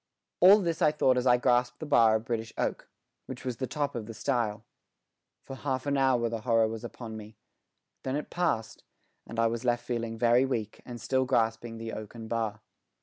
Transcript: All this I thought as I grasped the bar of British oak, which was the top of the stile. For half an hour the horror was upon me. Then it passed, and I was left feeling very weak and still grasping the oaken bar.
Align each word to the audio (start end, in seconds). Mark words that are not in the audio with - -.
All 0.39 0.57
this 0.61 0.81
I 0.81 0.91
thought 0.91 1.15
as 1.15 1.27
I 1.27 1.37
grasped 1.37 1.77
the 1.77 1.85
bar 1.85 2.15
of 2.15 2.25
British 2.25 2.51
oak, 2.57 2.89
which 3.27 3.45
was 3.45 3.57
the 3.57 3.67
top 3.67 3.93
of 3.93 4.07
the 4.07 4.15
stile. 4.15 4.65
For 5.43 5.55
half 5.55 5.85
an 5.85 5.95
hour 5.95 6.27
the 6.27 6.41
horror 6.41 6.67
was 6.67 6.83
upon 6.83 7.15
me. 7.15 7.37
Then 8.01 8.15
it 8.15 8.31
passed, 8.31 8.83
and 9.27 9.37
I 9.39 9.45
was 9.45 9.63
left 9.63 9.85
feeling 9.85 10.17
very 10.17 10.43
weak 10.43 10.81
and 10.85 10.99
still 10.99 11.25
grasping 11.25 11.77
the 11.77 11.93
oaken 11.93 12.27
bar. 12.27 12.61